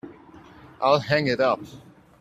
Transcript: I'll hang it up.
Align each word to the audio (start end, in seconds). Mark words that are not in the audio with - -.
I'll 0.81 0.97
hang 0.99 1.27
it 1.27 1.39
up. 1.39 1.59